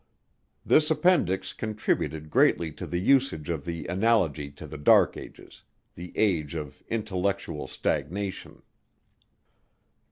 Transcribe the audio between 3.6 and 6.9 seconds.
the analogy to the Dark Ages, the age of